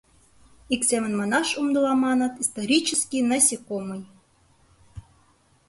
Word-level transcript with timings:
Ик 0.73 0.81
семын 0.89 1.13
манаш, 1.19 1.49
умдыла, 1.59 1.93
маныт, 2.05 2.33
«исторический» 2.43 3.25
насекомый. 3.29 4.03